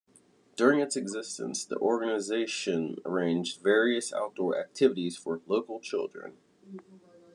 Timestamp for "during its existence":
0.55-1.63